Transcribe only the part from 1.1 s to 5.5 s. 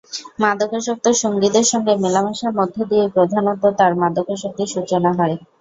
সঙ্গীদের সঙ্গে মেলামেশার মধ্য দিয়েই প্রধানত তার মাদকাসক্তির সূচনা হয়।